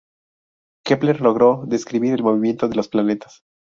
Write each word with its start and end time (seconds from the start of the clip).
Kepler 0.83 1.21
logró 1.21 1.63
describir 1.67 2.13
el 2.15 2.23
movimiento 2.23 2.67
de 2.67 2.73
los 2.75 2.87
planetas. 2.87 3.43